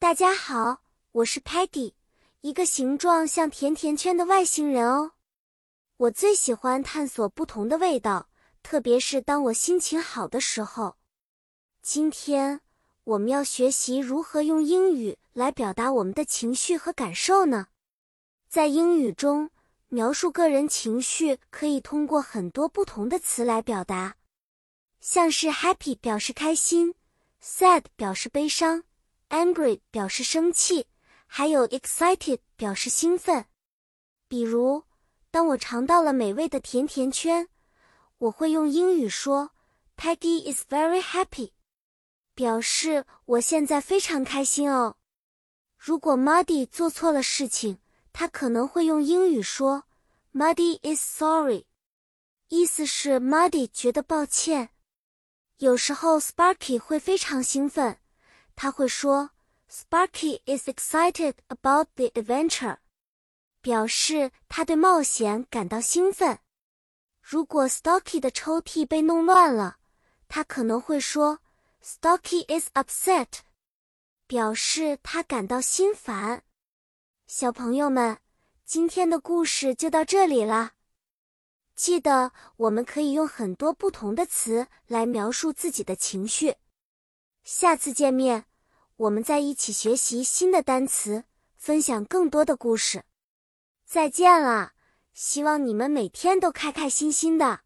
[0.00, 1.92] 大家好，我是 Patty，
[2.42, 5.14] 一个形状像甜甜圈的外星人哦。
[5.96, 8.30] 我最喜欢探索不同的味道，
[8.62, 10.96] 特别是当我心情好的时候。
[11.82, 12.60] 今天
[13.02, 17.66] 我们要学习如何用英语来表达我们的情绪和感受呢？
[18.48, 19.50] 在英语中，
[19.88, 24.14] 描述个人情绪可以通过很多不同的词来表达，
[25.00, 26.94] 像是 happy 表示开心
[27.42, 28.84] ，sad 表示悲伤
[29.30, 30.86] ，angry 表示生气，
[31.26, 33.46] 还有 excited 表示兴奋。
[34.28, 34.84] 比如，
[35.30, 37.48] 当我尝到了美味的甜甜圈，
[38.18, 39.50] 我会用英语说
[39.96, 41.52] ：“Peggy is very happy。”
[42.34, 44.96] 表示我现在非常开心哦。
[45.76, 47.78] 如果 Muddy 做错了事情，
[48.12, 49.84] 他可能会用英语说
[50.32, 51.66] “Muddy is sorry”，
[52.48, 54.70] 意思是 Muddy 觉得抱歉。
[55.58, 57.98] 有时候 Sparky 会非常兴奋，
[58.60, 59.30] 他会说
[59.70, 62.78] “Sparky is excited about the adventure”，
[63.60, 66.40] 表示他对冒险感到兴奋。
[67.22, 69.76] 如果 Stocky 的抽屉被弄乱了，
[70.26, 71.38] 他可能会说。
[71.80, 73.28] Stocky is upset，
[74.26, 76.42] 表示他感到心烦。
[77.28, 78.18] 小朋友们，
[78.64, 80.72] 今天的故事就到这里了。
[81.76, 86.56] 记得我们可以用很多不同的词来描述自己的情绪。
[87.44, 88.44] 下次见面，
[88.98, 91.22] 我们再一起学习新的单词，
[91.56, 93.04] 分享更多的故事。
[93.86, 94.72] 再见了，
[95.12, 97.60] 希望你们每天都开开心心的。